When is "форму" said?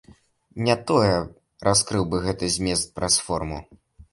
3.29-3.65